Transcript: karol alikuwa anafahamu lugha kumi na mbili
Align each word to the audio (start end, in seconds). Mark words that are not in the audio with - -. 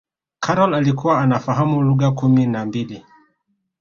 karol 0.39 0.73
alikuwa 0.75 1.21
anafahamu 1.21 1.81
lugha 1.81 2.11
kumi 2.11 2.45
na 2.45 2.65
mbili 2.65 3.03